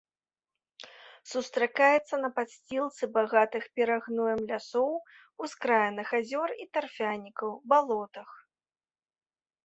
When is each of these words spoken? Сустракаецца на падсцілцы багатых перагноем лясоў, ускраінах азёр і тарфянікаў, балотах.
Сустракаецца 1.31 2.15
на 2.23 2.29
падсцілцы 2.37 3.03
багатых 3.17 3.63
перагноем 3.79 4.41
лясоў, 4.51 4.89
ускраінах 5.45 6.09
азёр 6.21 6.49
і 6.63 6.65
тарфянікаў, 6.79 7.49
балотах. 7.75 8.29